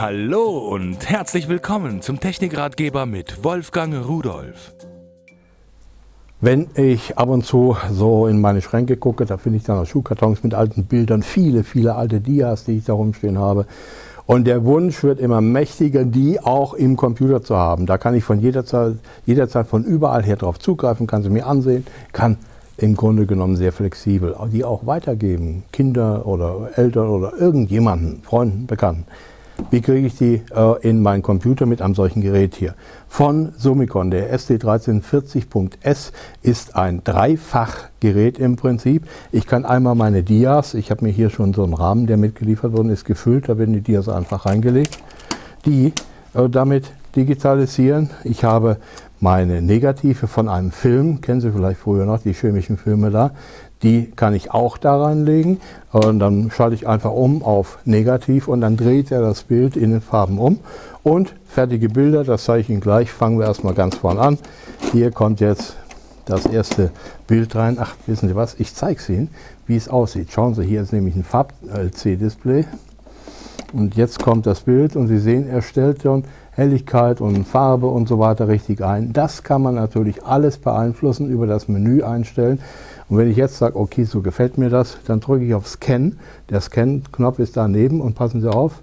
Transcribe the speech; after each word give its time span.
Hallo 0.00 0.58
und 0.58 1.10
herzlich 1.10 1.48
willkommen 1.48 2.02
zum 2.02 2.20
Technikratgeber 2.20 3.04
mit 3.04 3.42
Wolfgang 3.42 4.06
Rudolf. 4.06 4.72
Wenn 6.40 6.68
ich 6.76 7.18
ab 7.18 7.28
und 7.28 7.44
zu 7.44 7.76
so 7.90 8.28
in 8.28 8.40
meine 8.40 8.62
Schränke 8.62 8.96
gucke, 8.96 9.26
da 9.26 9.38
finde 9.38 9.58
ich 9.58 9.64
dann 9.64 9.76
auch 9.76 9.86
Schuhkartons 9.86 10.44
mit 10.44 10.54
alten 10.54 10.84
Bildern, 10.84 11.24
viele, 11.24 11.64
viele 11.64 11.96
alte 11.96 12.20
Dias, 12.20 12.62
die 12.62 12.78
ich 12.78 12.84
da 12.84 12.92
rumstehen 12.92 13.38
habe. 13.38 13.66
Und 14.24 14.46
der 14.46 14.64
Wunsch 14.64 15.02
wird 15.02 15.18
immer 15.18 15.40
mächtiger, 15.40 16.04
die 16.04 16.38
auch 16.38 16.74
im 16.74 16.94
Computer 16.94 17.42
zu 17.42 17.56
haben. 17.56 17.86
Da 17.86 17.98
kann 17.98 18.14
ich 18.14 18.22
von 18.22 18.38
jederzeit, 18.38 18.94
jederzeit 19.26 19.66
von 19.66 19.82
überall 19.82 20.22
her 20.22 20.36
drauf 20.36 20.60
zugreifen, 20.60 21.08
kann 21.08 21.24
sie 21.24 21.30
mir 21.30 21.44
ansehen, 21.44 21.84
kann 22.12 22.36
im 22.76 22.94
Grunde 22.94 23.26
genommen 23.26 23.56
sehr 23.56 23.72
flexibel, 23.72 24.36
die 24.52 24.64
auch 24.64 24.86
weitergeben, 24.86 25.64
Kinder 25.72 26.24
oder 26.24 26.70
Eltern 26.76 27.08
oder 27.08 27.32
irgendjemanden, 27.36 28.22
Freunden, 28.22 28.68
Bekannten. 28.68 29.04
Wie 29.70 29.82
kriege 29.82 30.06
ich 30.06 30.16
die 30.16 30.42
äh, 30.54 30.88
in 30.88 31.02
meinen 31.02 31.22
Computer 31.22 31.66
mit 31.66 31.82
einem 31.82 31.94
solchen 31.94 32.22
Gerät 32.22 32.54
hier? 32.54 32.74
Von 33.06 33.52
Summicon, 33.58 34.10
der 34.10 34.34
SD1340.S 34.34 36.12
ist 36.42 36.74
ein 36.74 37.04
Dreifachgerät 37.04 38.38
im 38.38 38.56
Prinzip. 38.56 39.02
Ich 39.30 39.46
kann 39.46 39.66
einmal 39.66 39.94
meine 39.94 40.22
Dias, 40.22 40.72
ich 40.72 40.90
habe 40.90 41.04
mir 41.04 41.10
hier 41.10 41.28
schon 41.28 41.52
so 41.52 41.64
einen 41.64 41.74
Rahmen, 41.74 42.06
der 42.06 42.16
mitgeliefert 42.16 42.72
worden 42.72 42.88
ist, 42.88 43.04
gefüllt, 43.04 43.50
da 43.50 43.58
werden 43.58 43.74
die 43.74 43.82
Dias 43.82 44.08
einfach 44.08 44.46
reingelegt, 44.46 44.98
die 45.66 45.92
äh, 46.32 46.48
damit 46.48 46.84
digitalisieren. 47.14 48.08
Ich 48.24 48.44
habe 48.44 48.78
meine 49.20 49.60
Negative 49.60 50.28
von 50.28 50.48
einem 50.48 50.70
Film, 50.70 51.20
kennen 51.20 51.40
Sie 51.40 51.50
vielleicht 51.50 51.80
früher 51.80 52.06
noch, 52.06 52.22
die 52.22 52.32
chemischen 52.32 52.78
Filme 52.78 53.10
da, 53.10 53.32
die 53.82 54.10
kann 54.10 54.34
ich 54.34 54.50
auch 54.50 54.76
da 54.78 55.00
reinlegen 55.00 55.60
und 55.92 56.18
dann 56.18 56.50
schalte 56.50 56.74
ich 56.74 56.88
einfach 56.88 57.12
um 57.12 57.42
auf 57.42 57.78
Negativ 57.84 58.48
und 58.48 58.60
dann 58.60 58.76
dreht 58.76 59.10
er 59.10 59.20
das 59.20 59.44
Bild 59.44 59.76
in 59.76 59.90
den 59.90 60.00
Farben 60.00 60.38
um 60.38 60.58
und 61.02 61.34
fertige 61.46 61.88
Bilder, 61.88 62.24
das 62.24 62.44
zeige 62.44 62.60
ich 62.60 62.70
Ihnen 62.70 62.80
gleich, 62.80 63.12
fangen 63.12 63.38
wir 63.38 63.46
erstmal 63.46 63.74
ganz 63.74 63.96
vorne 63.96 64.20
an. 64.20 64.38
Hier 64.92 65.10
kommt 65.10 65.40
jetzt 65.40 65.76
das 66.26 66.46
erste 66.46 66.90
Bild 67.26 67.54
rein. 67.56 67.78
Ach, 67.80 67.94
wissen 68.06 68.28
Sie 68.28 68.36
was, 68.36 68.56
ich 68.58 68.74
zeige 68.74 69.00
es 69.00 69.08
Ihnen, 69.08 69.30
wie 69.66 69.76
es 69.76 69.88
aussieht. 69.88 70.28
Schauen 70.30 70.54
Sie, 70.54 70.64
hier 70.64 70.82
ist 70.82 70.92
nämlich 70.92 71.16
ein 71.16 71.24
Farb-LC-Display 71.24 72.66
und 73.72 73.96
jetzt 73.96 74.22
kommt 74.22 74.46
das 74.46 74.60
Bild 74.60 74.96
und 74.96 75.08
Sie 75.08 75.18
sehen, 75.18 75.48
er 75.48 75.62
stellt 75.62 76.02
schon 76.02 76.24
Helligkeit 76.50 77.20
und 77.20 77.46
Farbe 77.46 77.86
und 77.86 78.08
so 78.08 78.18
weiter 78.18 78.48
richtig 78.48 78.82
ein. 78.82 79.12
Das 79.12 79.42
kann 79.42 79.62
man 79.62 79.76
natürlich 79.76 80.24
alles 80.24 80.58
beeinflussen, 80.58 81.30
über 81.30 81.46
das 81.46 81.68
Menü 81.68 82.02
einstellen. 82.02 82.60
Und 83.08 83.16
wenn 83.16 83.30
ich 83.30 83.36
jetzt 83.36 83.58
sage, 83.58 83.78
okay, 83.78 84.04
so 84.04 84.22
gefällt 84.22 84.58
mir 84.58 84.68
das, 84.68 84.98
dann 85.06 85.20
drücke 85.20 85.44
ich 85.44 85.54
auf 85.54 85.68
Scan. 85.68 86.16
Der 86.50 86.60
Scan-Knopf 86.60 87.38
ist 87.38 87.56
daneben 87.56 88.00
und 88.00 88.14
passen 88.14 88.40
Sie 88.40 88.52
auf, 88.52 88.80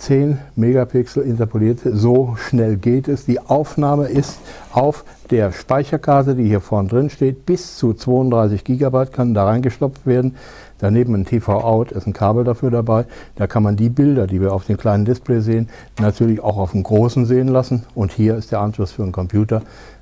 10 0.00 0.38
Megapixel 0.56 1.22
interpoliert, 1.22 1.80
so 1.84 2.34
schnell 2.36 2.76
geht 2.76 3.06
es. 3.06 3.26
Die 3.26 3.38
Aufnahme 3.38 4.08
ist 4.08 4.38
auf 4.72 5.04
der 5.30 5.52
Speicherkarte, 5.52 6.34
die 6.34 6.44
hier 6.44 6.60
vorne 6.60 6.88
drin 6.88 7.10
steht, 7.10 7.46
bis 7.46 7.76
zu 7.76 7.92
32 7.92 8.64
Gigabyte 8.64 9.12
kann 9.12 9.34
da 9.34 9.44
reingestopft 9.44 10.06
werden. 10.06 10.36
Daneben 10.78 11.14
ein 11.14 11.26
TV-Out 11.26 11.92
ist 11.92 12.06
ein 12.06 12.14
Kabel 12.14 12.44
dafür 12.44 12.70
dabei. 12.70 13.04
Da 13.36 13.46
kann 13.46 13.62
man 13.62 13.76
die 13.76 13.90
Bilder, 13.90 14.26
die 14.26 14.40
wir 14.40 14.54
auf 14.54 14.64
dem 14.64 14.78
kleinen 14.78 15.04
Display 15.04 15.40
sehen, 15.40 15.68
natürlich 16.00 16.40
auch 16.40 16.56
auf 16.56 16.72
dem 16.72 16.82
großen 16.82 17.26
sehen 17.26 17.48
lassen. 17.48 17.84
Und 17.94 18.12
hier 18.12 18.36
ist 18.36 18.50
der 18.50 18.60
Anschluss 18.60 18.92
für 18.92 19.02
einen 19.02 19.12
Computer 19.12 19.60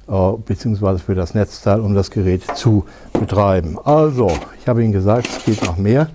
äh, 0.09 0.33
beziehungsweise 0.47 1.01
für 1.01 1.17
das 1.17 1.35
Netzteil, 1.35 1.81
um 1.81 1.95
das 1.95 2.11
Gerät 2.11 2.45
zu 2.57 2.85
betreiben. 3.13 3.77
Also, 3.85 4.31
ich 4.61 4.69
habe 4.69 4.85
Ihnen 4.85 4.93
gesagt, 4.93 5.29
es 5.29 5.45
geht 5.45 5.65
noch 5.65 5.77
mehr. 5.77 6.09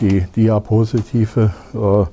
Die 0.00 0.22
Diapositive 0.34 1.52
äh, 1.74 2.06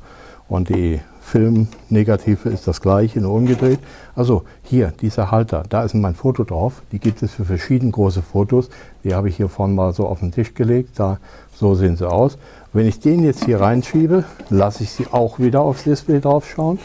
und 0.47 0.69
die 0.69 1.01
Filmnegative 1.25 2.49
ist 2.49 2.67
das 2.67 2.81
gleiche, 2.81 3.19
nur 3.19 3.33
umgedreht. 3.33 3.79
Also 4.15 4.43
hier, 4.61 4.93
dieser 5.01 5.31
Halter, 5.31 5.63
da 5.67 5.83
ist 5.83 5.95
mein 5.95 6.13
Foto 6.13 6.43
drauf. 6.43 6.83
Die 6.91 6.99
gibt 6.99 7.23
es 7.23 7.31
für 7.31 7.45
verschiedene 7.45 7.91
große 7.91 8.21
Fotos. 8.21 8.69
Die 9.03 9.15
habe 9.15 9.27
ich 9.27 9.35
hier 9.35 9.49
vorne 9.49 9.73
mal 9.73 9.91
so 9.91 10.05
auf 10.05 10.19
den 10.19 10.31
Tisch 10.31 10.53
gelegt. 10.53 10.99
Da, 10.99 11.17
so 11.55 11.73
sehen 11.73 11.97
sie 11.97 12.07
aus. 12.07 12.37
Wenn 12.73 12.85
ich 12.85 12.99
den 12.99 13.23
jetzt 13.23 13.43
hier 13.43 13.59
reinschiebe, 13.59 14.23
lasse 14.51 14.83
ich 14.83 14.91
sie 14.91 15.07
auch 15.11 15.39
wieder 15.39 15.61
aufs 15.61 15.83
Display 15.83 16.21
drauf 16.21 16.47
schauen. 16.47 16.77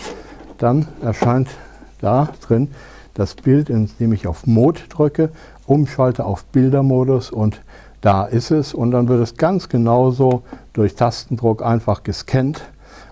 Dann 0.56 0.89
erscheint 1.03 1.49
da 2.00 2.31
drin 2.41 2.69
das 3.12 3.34
Bild, 3.34 3.69
indem 3.69 4.15
ich 4.15 4.27
auf 4.27 4.47
Mode 4.47 4.81
drücke, 4.89 5.29
umschalte 5.67 6.25
auf 6.25 6.45
Bildermodus 6.45 7.31
und 7.31 7.61
da 8.00 8.25
ist 8.25 8.50
es. 8.50 8.73
Und 8.73 8.93
dann 8.93 9.06
wird 9.09 9.21
es 9.21 9.37
ganz 9.37 9.69
genauso 9.69 10.45
durch 10.73 10.95
Tastendruck 10.95 11.62
einfach 11.62 12.05
gescannt 12.05 12.62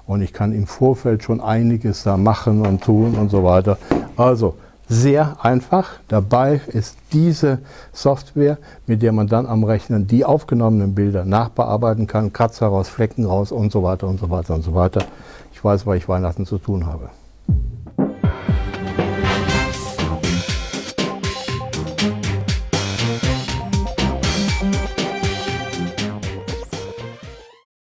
und 0.09 0.23
ich 0.23 0.33
kann 0.33 0.53
im 0.53 0.67
Vorfeld 0.67 1.23
schon 1.23 1.41
einiges 1.41 2.03
da 2.03 2.17
machen 2.17 2.67
und 2.67 2.83
tun 2.83 3.15
und 3.15 3.31
so 3.31 3.45
weiter. 3.45 3.79
Also 4.17 4.57
sehr 4.89 5.37
einfach. 5.45 5.91
Dabei 6.09 6.63
ist 6.67 6.97
diese 7.13 7.59
Software, 7.93 8.57
mit 8.87 9.03
der 9.03 9.13
man 9.13 9.29
dann 9.29 9.47
am 9.47 9.63
Rechnen 9.65 10.07
die 10.07 10.25
aufgenommenen 10.25 10.95
Bilder 10.95 11.27
nachbearbeiten 11.27 12.07
kann, 12.07 12.33
Kratzer 12.33 12.69
raus, 12.69 12.89
Flecken 12.89 13.27
raus 13.27 13.53
und 13.53 13.71
so 13.71 13.83
weiter 13.83 14.09
und 14.09 14.19
so 14.19 14.31
weiter 14.31 14.55
und 14.55 14.63
so 14.63 14.75
weiter. 14.75 15.05
Ich 15.53 15.63
weiß, 15.63 15.87
weil 15.87 15.99
ich 15.99 16.09
Weihnachten 16.09 16.47
zu 16.47 16.57
tun 16.57 16.87
habe. 16.87 17.11